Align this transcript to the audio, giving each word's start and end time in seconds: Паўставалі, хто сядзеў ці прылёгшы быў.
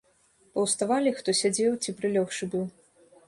Паўставалі, 0.59 1.11
хто 1.19 1.35
сядзеў 1.41 1.75
ці 1.83 1.95
прылёгшы 1.99 2.43
быў. 2.55 2.65